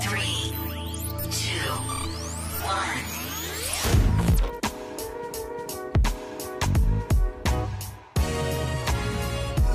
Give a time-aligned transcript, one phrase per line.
[0.00, 0.52] Three,
[1.30, 1.70] two,
[2.62, 2.98] one.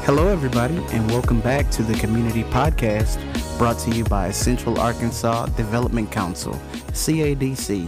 [0.04, 3.18] Hello, everybody, and welcome back to the Community Podcast
[3.58, 6.54] brought to you by Central Arkansas Development Council,
[6.91, 7.88] CADC.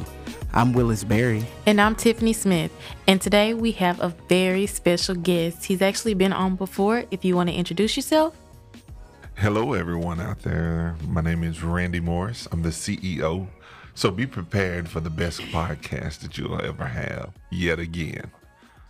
[0.53, 1.43] I'm Willis Berry.
[1.65, 2.71] And I'm Tiffany Smith.
[3.07, 5.65] And today we have a very special guest.
[5.65, 7.03] He's actually been on before.
[7.11, 8.35] If you want to introduce yourself,
[9.43, 10.95] Hello, everyone out there.
[11.05, 12.47] My name is Randy Morris.
[12.53, 13.45] I'm the CEO.
[13.93, 18.31] So be prepared for the best podcast that you'll ever have yet again.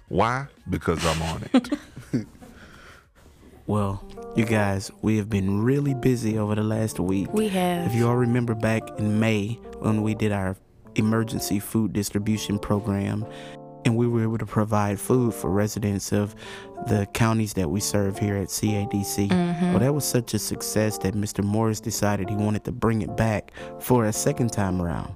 [0.09, 0.45] Why?
[0.69, 1.69] Because I'm on it.
[3.65, 4.03] Well,
[4.35, 7.33] you guys, we have been really busy over the last week.
[7.33, 7.87] we have.
[7.87, 10.57] If you all remember back in May when we did our
[10.95, 13.25] emergency food distribution program,
[13.85, 16.35] and we were able to provide food for residents of
[16.87, 19.29] the counties that we serve here at CADC.
[19.29, 19.71] Mm-hmm.
[19.71, 21.43] Well, that was such a success that Mr.
[21.43, 25.15] Morris decided he wanted to bring it back for a second time around.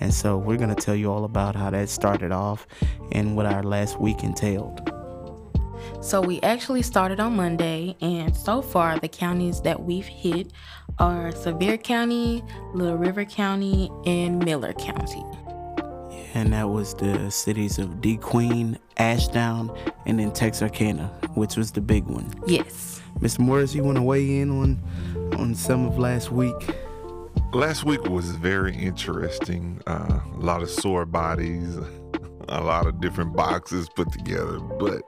[0.00, 2.66] And so we're going to tell you all about how that started off
[3.12, 4.90] and what our last week entailed.
[6.00, 10.52] So we actually started on Monday, and so far the counties that we've hit
[10.98, 15.24] are Sevier County, Little River County, and Miller County.
[16.34, 22.04] And that was the cities of DeQueen, Ashdown, and then Texarkana, which was the big
[22.04, 22.32] one.
[22.46, 23.00] Yes.
[23.18, 23.40] Mr.
[23.40, 24.82] Morris, you want to weigh in on
[25.38, 26.74] on some of last week?
[27.52, 29.80] Last week was very interesting.
[29.86, 31.76] Uh, a lot of sore bodies,
[32.50, 35.02] a lot of different boxes put together, but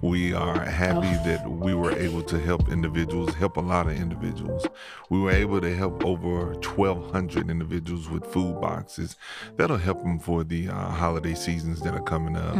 [0.00, 4.66] we are happy that we were able to help individuals, help a lot of individuals.
[5.08, 9.16] We were able to help over 1,200 individuals with food boxes.
[9.56, 12.56] That'll help them for the uh, holiday seasons that are coming up.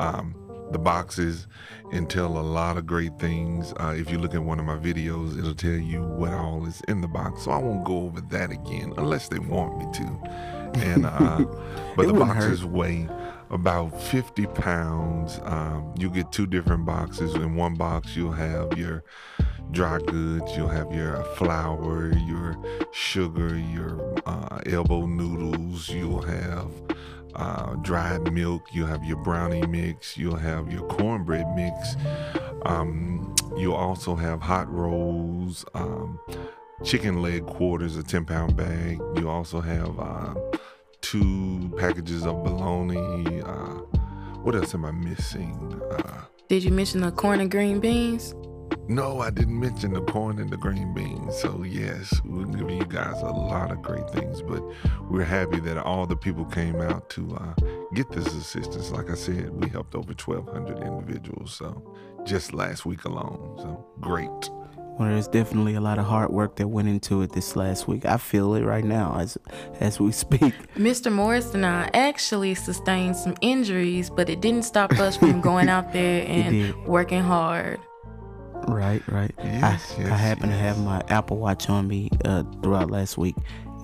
[0.00, 0.34] Um,
[0.72, 1.46] the boxes
[1.92, 3.72] entail a lot of great things.
[3.78, 6.80] Uh, if you look at one of my videos, it'll tell you what all is
[6.88, 7.42] in the box.
[7.42, 10.80] So I won't go over that again unless they want me to.
[10.80, 11.44] And uh,
[11.96, 13.06] but the boxes weigh
[13.52, 15.38] about 50 pounds.
[15.44, 17.34] Um, you get two different boxes.
[17.34, 19.04] In one box, you'll have your
[19.70, 22.56] dry goods, you'll have your flour, your
[22.92, 26.70] sugar, your uh, elbow noodles, you'll have
[27.34, 31.96] uh, dried milk, you'll have your brownie mix, you'll have your cornbread mix.
[32.66, 36.18] Um, you'll also have hot rolls, um,
[36.84, 39.00] chicken leg quarters, a 10 pound bag.
[39.16, 40.34] You also have uh,
[41.12, 43.42] two packages of bologna.
[43.42, 43.80] Uh,
[44.44, 45.78] what else am I missing?
[45.90, 48.34] Uh, Did you mention the corn and green beans?
[48.88, 51.36] no, I didn't mention the corn and the green beans.
[51.36, 54.62] So, yes, we're giving you guys a lot of great things, but
[55.10, 57.54] we're happy that all the people came out to uh,
[57.92, 58.90] get this assistance.
[58.90, 61.54] Like I said, we helped over 1,200 individuals.
[61.54, 63.56] So, just last week alone.
[63.58, 64.30] So, great.
[64.98, 68.04] Well, there's definitely a lot of hard work that went into it this last week.
[68.04, 69.38] I feel it right now as
[69.80, 70.54] as we speak.
[70.76, 71.10] Mr.
[71.10, 75.92] Morris and I actually sustained some injuries, but it didn't stop us from going out
[75.94, 77.80] there and working hard.
[78.68, 79.32] Right, right.
[79.38, 83.16] Yes, I, I yes, happen to have my Apple Watch on me uh, throughout last
[83.18, 83.34] week,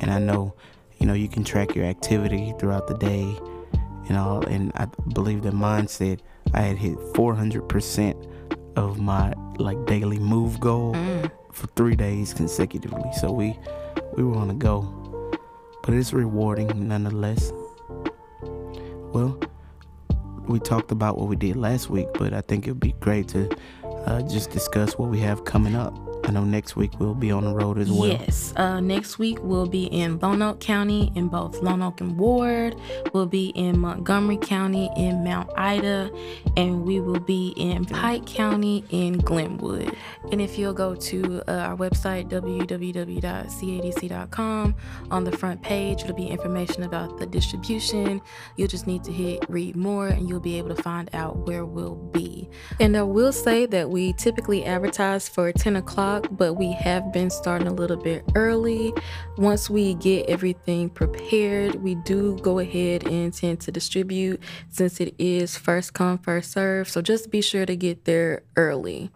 [0.01, 0.55] and I know,
[0.99, 3.35] you know, you can track your activity throughout the day,
[4.09, 4.45] and all.
[4.47, 6.23] And I believe that mine said
[6.55, 8.38] I had hit 400%
[8.79, 10.95] of my like daily move goal
[11.53, 13.11] for three days consecutively.
[13.21, 13.59] So we
[14.17, 14.83] we were on a go,
[15.83, 17.53] but it's rewarding nonetheless.
[19.13, 19.39] Well,
[20.47, 23.51] we talked about what we did last week, but I think it'd be great to
[24.07, 26.08] uh, just discuss what we have coming up.
[26.29, 28.09] I know next week we'll be on the road as well.
[28.09, 28.53] Yes.
[28.55, 32.77] Uh, next week we'll be in Lonoke County in both Lonoke and Ward.
[33.15, 36.11] We'll be in Montgomery County in Mount Ida,
[36.59, 39.97] and we will be in Pike County in Glenwood.
[40.31, 42.77] And if you'll go to uh, our website www.cadc.com,
[45.11, 48.21] on the front page it'll be information about the distribution.
[48.57, 51.65] You'll just need to hit read more, and you'll be able to find out where
[51.65, 52.51] we'll be.
[52.81, 57.31] And I will say that we typically advertise for 10 o'clock, but we have been
[57.31, 58.93] starting a little bit early.
[59.37, 65.15] Once we get everything prepared, we do go ahead and tend to distribute since it
[65.19, 66.89] is first come, first serve.
[66.89, 69.11] So just be sure to get there early.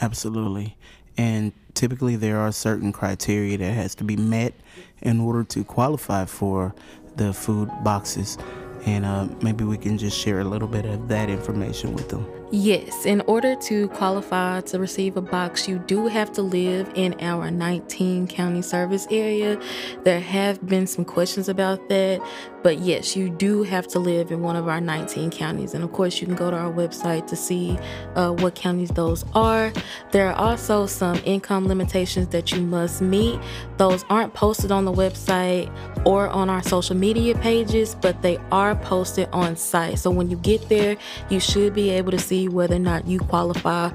[0.00, 0.76] Absolutely.
[1.16, 4.54] And typically there are certain criteria that has to be met
[5.02, 6.74] in order to qualify for
[7.16, 8.38] the food boxes.
[8.86, 12.39] And uh, maybe we can just share a little bit of that information with them.
[12.52, 17.14] Yes, in order to qualify to receive a box, you do have to live in
[17.20, 19.56] our 19 county service area.
[20.02, 22.20] There have been some questions about that,
[22.64, 25.74] but yes, you do have to live in one of our 19 counties.
[25.74, 27.78] And of course, you can go to our website to see
[28.16, 29.72] uh, what counties those are.
[30.10, 33.38] There are also some income limitations that you must meet.
[33.76, 35.72] Those aren't posted on the website
[36.04, 40.00] or on our social media pages, but they are posted on site.
[40.00, 40.96] So when you get there,
[41.28, 43.90] you should be able to see whether or not you qualify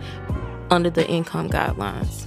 [0.70, 2.26] under the income guidelines.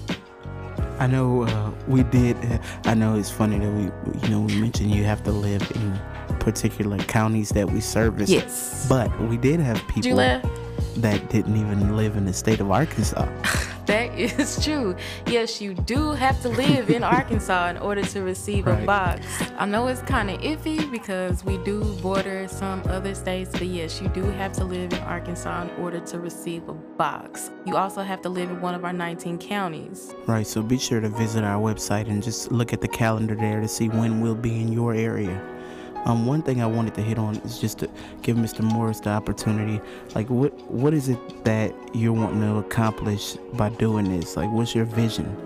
[0.98, 2.36] I know uh, we did.
[2.44, 3.84] Uh, I know it's funny that we,
[4.22, 5.98] you know, we mentioned you have to live in
[6.40, 8.28] particular counties that we service.
[8.28, 8.86] Yes.
[8.88, 13.28] But we did have people that didn't even live in the state of Arkansas.
[13.88, 14.94] That is true.
[15.26, 19.26] Yes, you do have to live in Arkansas in order to receive a box.
[19.56, 24.02] I know it's kind of iffy because we do border some other states, but yes,
[24.02, 27.50] you do have to live in Arkansas in order to receive a box.
[27.64, 30.14] You also have to live in one of our 19 counties.
[30.26, 33.62] Right, so be sure to visit our website and just look at the calendar there
[33.62, 35.57] to see when we'll be in your area.
[36.04, 37.90] Um, one thing I wanted to hit on is just to
[38.22, 38.60] give Mr.
[38.60, 39.80] Morris the opportunity.
[40.14, 44.36] Like, what what is it that you're wanting to accomplish by doing this?
[44.36, 45.36] Like, what's your vision?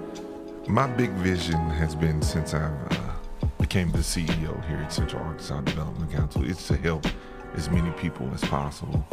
[0.69, 5.61] My big vision has been since I uh, became the CEO here at Central Arkansas
[5.63, 7.05] Development Council is to help
[7.55, 9.05] as many people as possible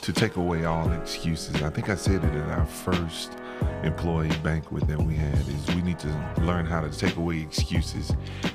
[0.00, 1.62] to take away all excuses.
[1.62, 3.36] I think I said it at our first
[3.82, 8.12] employee banquet that we had is we need to learn how to take away excuses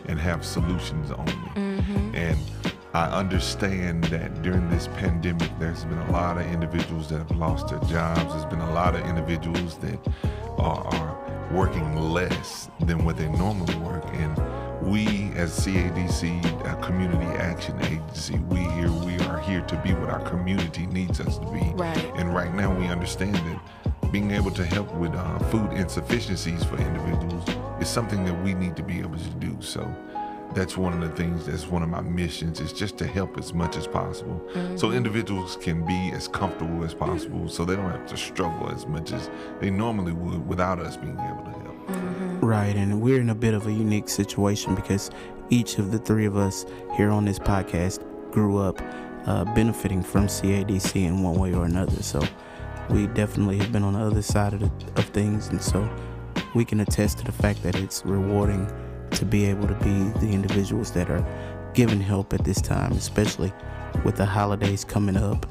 [0.07, 1.72] and have solutions only.
[2.13, 2.37] And
[2.93, 7.69] I understand that during this pandemic, there's been a lot of individuals that have lost
[7.69, 8.33] their jobs.
[8.33, 9.99] There's been a lot of individuals that
[10.57, 14.05] are, are working less than what they normally work.
[14.13, 14.37] And
[14.81, 20.09] we, as CADC, a community action agency, we here we are here to be what
[20.09, 21.71] our community needs us to be.
[21.73, 22.11] Right.
[22.15, 26.77] And right now, we understand that being able to help with uh, food insufficiencies for
[26.77, 27.47] individuals
[27.81, 29.57] is something that we need to be able to do.
[29.59, 29.81] So
[30.53, 33.53] that's one of the things that's one of my missions is just to help as
[33.53, 34.41] much as possible.
[34.75, 38.85] So individuals can be as comfortable as possible so they don't have to struggle as
[38.85, 39.29] much as
[39.59, 42.43] they normally would without us being able to help.
[42.43, 45.09] Right, and we're in a bit of a unique situation because
[45.49, 46.65] each of the three of us
[46.95, 48.81] here on this podcast grew up
[49.25, 52.03] uh, benefiting from CADC in one way or another.
[52.03, 52.21] So
[52.89, 55.89] we definitely have been on the other side of, the, of things, and so
[56.53, 58.69] we can attest to the fact that it's rewarding
[59.13, 61.25] to be able to be the individuals that are
[61.73, 63.51] giving help at this time, especially
[64.03, 65.45] with the holidays coming up.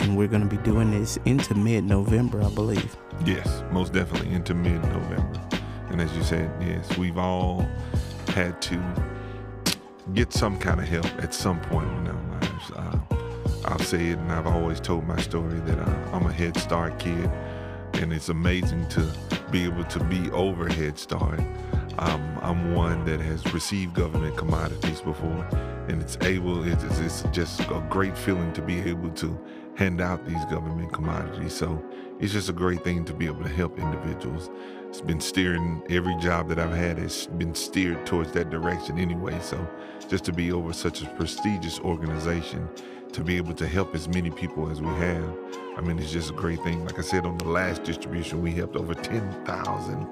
[0.00, 2.96] And we're going to be doing this into mid November, I believe.
[3.24, 5.40] Yes, most definitely into mid November.
[5.90, 7.66] And as you said, yes, we've all
[8.28, 8.82] had to
[10.14, 12.70] get some kind of help at some point in our lives.
[12.74, 12.98] Uh,
[13.64, 16.98] I'll say it, and I've always told my story that uh, I'm a Head Start
[16.98, 17.30] kid,
[17.94, 19.08] and it's amazing to
[19.50, 21.40] be able to be over Head Start.
[21.98, 25.46] Um, I'm one that has received government commodities before,
[25.88, 26.64] and it's able.
[26.66, 29.38] It's, it's just a great feeling to be able to
[29.74, 31.52] hand out these government commodities.
[31.52, 31.82] So
[32.18, 34.50] it's just a great thing to be able to help individuals.
[34.88, 39.38] It's been steering every job that I've had has been steered towards that direction anyway.
[39.40, 39.66] So
[40.08, 42.68] just to be over such a prestigious organization,
[43.12, 45.36] to be able to help as many people as we have,
[45.76, 46.84] I mean, it's just a great thing.
[46.84, 50.06] Like I said, on the last distribution, we helped over 10,000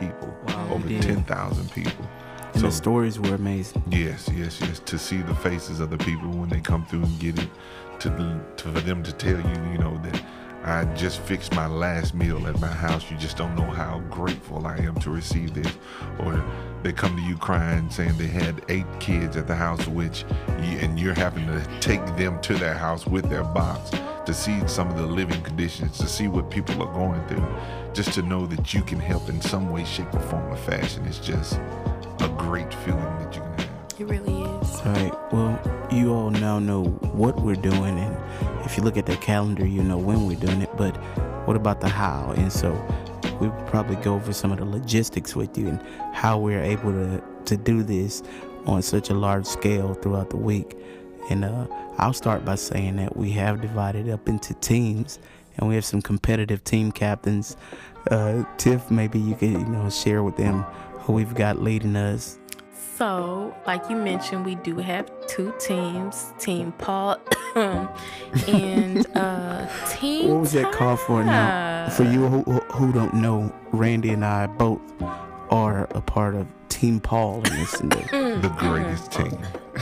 [0.00, 0.34] people.
[0.48, 1.02] Wow, over we did.
[1.02, 2.08] 10,000 people.
[2.54, 3.82] And the stories were amazing.
[3.90, 4.78] Yes, yes, yes.
[4.80, 7.48] To see the faces of the people when they come through and get it,
[8.00, 8.10] to,
[8.56, 10.22] to for them to tell you, you know, that
[10.66, 13.08] I just fixed my last meal at my house.
[13.08, 15.72] You just don't know how grateful I am to receive this.
[16.18, 16.44] Or
[16.82, 20.24] they come to you crying, saying they had eight kids at the house, which
[20.60, 23.90] you, and you're having to take them to their house with their box
[24.26, 27.46] to see some of the living conditions, to see what people are going through,
[27.94, 31.06] just to know that you can help in some way, shape, or form or fashion.
[31.06, 31.60] It's just
[32.20, 33.66] a great feeling that you can have.
[33.98, 34.80] It really is.
[34.80, 35.32] All right.
[35.32, 38.16] Well, you all now know what we're doing, and
[38.66, 40.76] if you look at the calendar, you know when we're doing it.
[40.76, 40.96] But
[41.46, 42.34] what about the how?
[42.36, 42.72] And so
[43.40, 45.82] we will probably go over some of the logistics with you and
[46.12, 48.22] how we're able to to do this
[48.66, 50.76] on such a large scale throughout the week.
[51.30, 51.66] And uh,
[51.98, 55.18] I'll start by saying that we have divided up into teams,
[55.56, 57.56] and we have some competitive team captains.
[58.10, 60.62] Uh, Tiff, maybe you could you know share with them
[61.00, 62.38] who we've got leading us
[62.96, 67.18] So, like you mentioned, we do have two teams Team Paul
[68.48, 70.28] and uh, Team.
[70.30, 71.88] What was that called for now?
[71.90, 74.80] For you who, who- who don't know, Randy and I both
[75.50, 77.80] are a part of Team Paul in this.
[77.80, 78.38] endeavor.
[78.40, 79.38] The greatest team.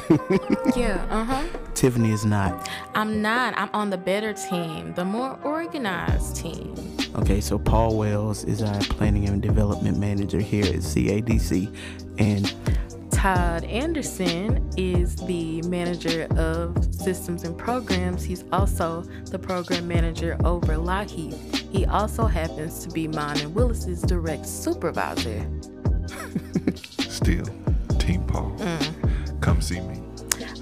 [0.76, 1.44] Yeah, uh huh.
[1.74, 2.68] Tiffany is not.
[2.94, 3.54] I'm not.
[3.56, 6.74] I'm on the better team, the more organized team.
[7.16, 11.72] Okay, so Paul Wells is our planning and development manager here at CADC,
[12.18, 12.52] and
[13.24, 18.22] Todd Anderson is the manager of systems and programs.
[18.22, 19.00] He's also
[19.30, 21.32] the program manager over Lockheed.
[21.72, 25.50] He also happens to be mine and Willis's direct supervisor.
[26.98, 27.46] Still,
[27.98, 28.54] Team Paul.
[28.58, 29.40] Mm.
[29.40, 30.03] Come see me.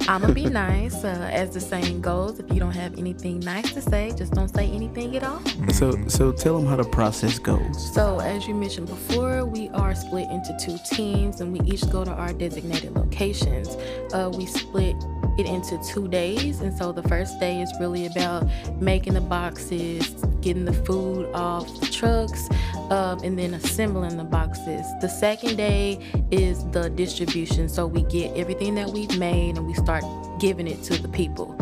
[0.09, 1.05] I'm gonna be nice.
[1.05, 4.53] Uh, as the saying goes, if you don't have anything nice to say, just don't
[4.55, 5.41] say anything at all.
[5.73, 7.95] so so tell them how the process goes.
[7.95, 12.05] So, as you mentioned before, we are split into two teams and we each go
[12.05, 13.69] to our designated locations.
[14.13, 14.97] Uh, we split
[15.39, 18.47] it into two days, and so the first day is really about
[18.81, 20.09] making the boxes,
[20.41, 22.49] getting the food off the trucks,
[22.91, 24.85] um, and then assembling the boxes.
[25.01, 25.99] The second day
[26.31, 30.05] is the distribution, so we get everything that we've made and we start
[30.39, 31.57] giving it to the people.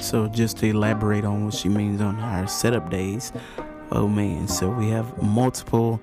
[0.00, 3.32] So just to elaborate on what she means on our setup days,
[3.92, 6.00] oh man, so we have multiple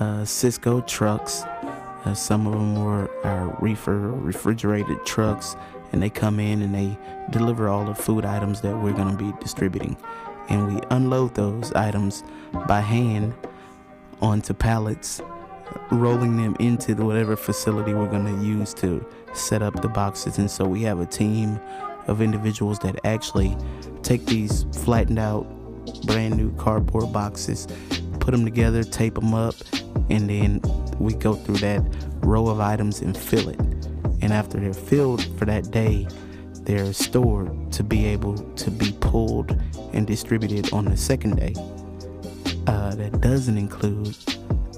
[0.00, 1.42] uh, Sysco trucks.
[2.04, 5.54] Uh, some of them were our reefer refrigerated trucks,
[5.92, 6.96] and they come in and they
[7.30, 9.96] deliver all the food items that we're going to be distributing,
[10.48, 12.24] and we unload those items
[12.66, 13.34] by hand
[14.20, 15.20] onto pallets,
[15.90, 20.38] rolling them into the whatever facility we're going to use to set up the boxes.
[20.38, 21.58] And so we have a team
[22.06, 23.56] of individuals that actually
[24.02, 25.46] take these flattened out,
[26.06, 27.66] brand new cardboard boxes,
[28.20, 29.54] put them together, tape them up,
[30.10, 30.60] and then
[30.98, 31.82] we go through that
[32.24, 33.60] row of items and fill it.
[34.22, 36.06] And after they're filled for that day,
[36.62, 39.60] they're stored to be able to be pulled
[39.92, 41.54] and distributed on the second day.
[42.66, 44.16] Uh, that doesn't include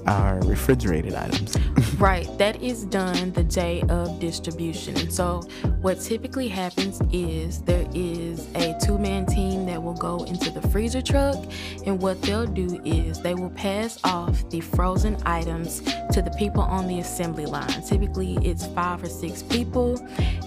[0.07, 1.55] our refrigerated items.
[1.97, 5.09] Right, that is done the day of distribution.
[5.09, 5.43] So,
[5.79, 10.61] what typically happens is there is a two man team that will go into the
[10.69, 11.37] freezer truck,
[11.85, 15.79] and what they'll do is they will pass off the frozen items
[16.11, 17.81] to the people on the assembly line.
[17.87, 19.97] Typically, it's five or six people,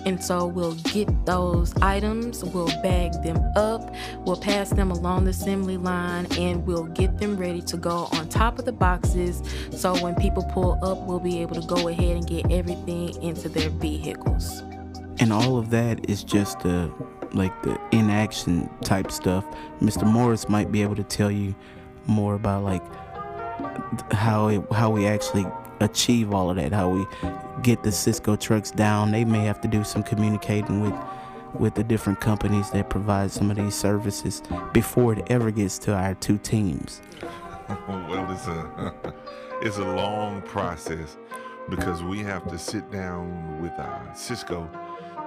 [0.05, 3.95] and so we'll get those items, we'll bag them up,
[4.27, 8.29] we'll pass them along the assembly line, and we'll get them ready to go on
[8.29, 9.43] top of the boxes.
[9.71, 13.49] So, when people pull up, we'll be able to go ahead and get everything into
[13.49, 14.63] their vehicles.
[15.21, 16.91] and all of that is just the
[17.35, 19.45] like the inaction type stuff.
[19.81, 21.55] Mr morris might be able to tell you
[22.07, 22.83] more about like
[24.13, 25.47] how it how we actually
[25.81, 27.07] achieve all of that how we
[27.63, 29.11] get the sysco trucks down.
[29.13, 30.95] They may have to do some communicating with
[31.55, 34.43] with the different companies that provide some of these services
[34.73, 37.01] before it ever gets to our two teams.
[37.89, 39.15] Well, it's a
[39.61, 41.17] it's a long process
[41.69, 44.69] because we have to sit down with uh, Sysco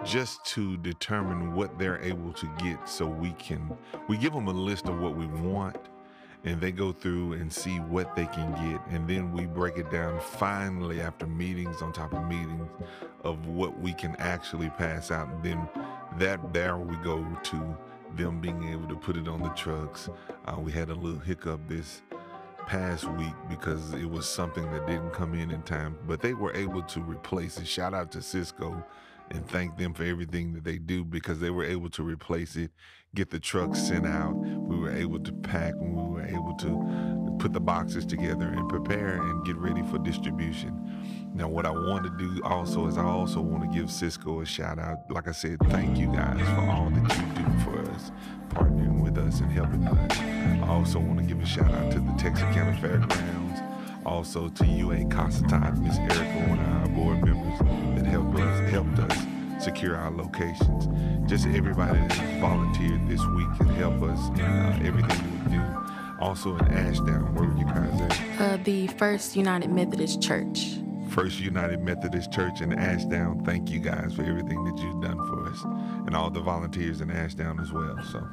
[0.05, 4.53] just to determine what they're able to get, so we can we give them a
[4.53, 5.77] list of what we want,
[6.43, 9.91] and they go through and see what they can get, and then we break it
[9.91, 12.67] down finally after meetings on top of meetings
[13.23, 15.69] of what we can actually pass out, and then
[16.17, 17.77] that there we go to
[18.15, 20.09] them being able to put it on the trucks.
[20.45, 22.01] Uh, we had a little hiccup this
[22.71, 26.53] past week because it was something that didn't come in in time, but they were
[26.55, 27.67] able to replace it.
[27.67, 28.81] Shout out to Sysco
[29.29, 32.71] and thank them for everything that they do because they were able to replace it,
[33.13, 34.31] get the truck sent out.
[34.37, 38.69] We were able to pack and we were able to put the boxes together and
[38.69, 41.00] prepare and get ready for distribution.
[41.33, 44.45] Now, what I want to do also is I also want to give Sysco a
[44.45, 45.09] shout out.
[45.09, 48.11] Like I said, thank you guys for all that you do for us,
[48.49, 50.19] partnering with us and helping us.
[50.19, 53.61] I also want to give a shout out to the Texarkana Fairgrounds,
[54.05, 57.59] also to UA Cossatot, Miss Erica, one of our board members
[57.95, 60.87] that helped us helped us secure our locations.
[61.29, 65.61] Just everybody that volunteered this week and helped us in uh, everything we do.
[66.19, 68.41] Also in Ashdown, where were you guys at?
[68.41, 70.81] Uh, the First United Methodist Church.
[71.11, 73.43] First United Methodist Church in Ashdown.
[73.43, 75.61] Thank you guys for everything that you've done for us,
[76.07, 77.97] and all the volunteers in Ashdown as well.
[78.11, 78.25] So,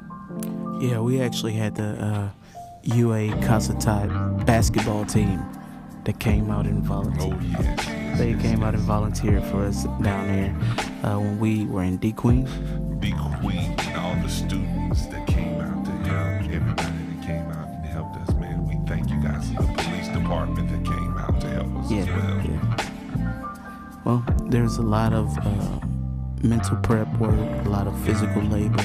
[0.79, 2.29] Yeah, we actually had the uh,
[2.83, 5.43] UA Cossatot basketball team
[6.05, 7.33] that came out and volunteered.
[7.59, 10.55] oh They came out and volunteered for us down there
[11.03, 12.47] uh, when we were in DeQueen.
[13.01, 14.68] Big Queen and all the students
[24.49, 25.79] there's a lot of uh,
[26.41, 27.33] mental prep work,
[27.65, 28.83] a lot of physical labor,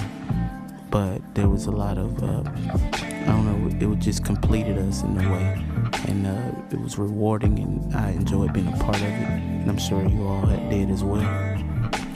[0.91, 3.47] but there was a lot of uh, I don't
[3.81, 3.93] know.
[3.93, 5.65] It just completed us in a way,
[6.09, 9.09] and uh, it was rewarding, and I enjoyed being a part of it.
[9.13, 11.23] And I'm sure you all had- did as well.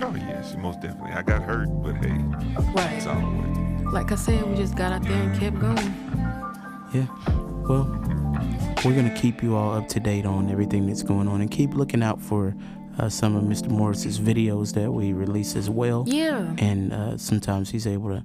[0.02, 1.12] Oh yes, most definitely.
[1.12, 2.12] I got hurt, but hey,
[2.74, 2.92] Right.
[2.92, 3.86] it's all worth it.
[3.92, 5.94] Like I said, we just got out there and kept going.
[6.92, 7.06] Yeah.
[7.68, 7.84] Well,
[8.84, 11.74] we're gonna keep you all up to date on everything that's going on, and keep
[11.74, 12.54] looking out for
[12.98, 13.68] uh, some of Mr.
[13.68, 16.04] Morris's videos that we release as well.
[16.06, 16.54] Yeah.
[16.58, 18.24] And uh, sometimes he's able to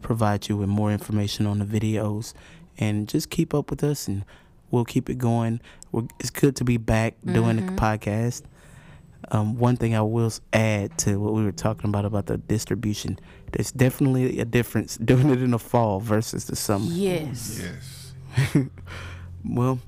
[0.00, 2.32] provide you with more information on the videos,
[2.78, 4.24] and just keep up with us, and
[4.70, 5.60] we'll keep it going.
[5.90, 8.42] We're, it's good to be back doing the podcast.
[9.30, 13.18] Um, one thing I will add to what we were talking about about the distribution,
[13.52, 16.86] there's definitely a difference doing it in the fall versus the summer.
[16.88, 17.62] Yes.
[17.62, 18.66] Yes.
[19.44, 19.80] Well,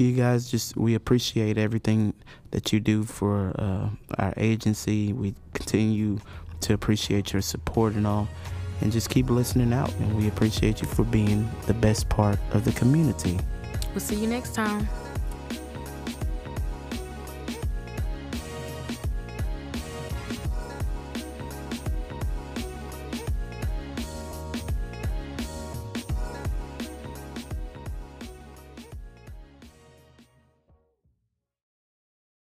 [0.00, 2.14] you guys just we appreciate everything
[2.50, 5.12] that you do for uh, our agency.
[5.12, 6.18] We continue
[6.60, 8.28] to appreciate your support and all,
[8.80, 9.92] and just keep listening out.
[9.94, 13.38] And we appreciate you for being the best part of the community.
[13.90, 14.88] We'll see you next time.